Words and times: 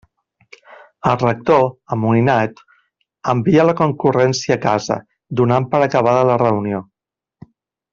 El 1.09 1.17
rector, 1.23 1.65
amoïnat, 1.97 2.65
envia 3.35 3.67
la 3.71 3.77
concurrència 3.85 4.57
a 4.59 4.61
casa, 4.67 5.01
donant 5.43 5.73
per 5.75 5.87
acabada 5.91 6.29
la 6.35 6.43
reunió. 6.49 6.85